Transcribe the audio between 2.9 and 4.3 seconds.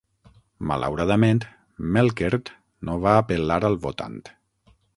va apel·lar al votant.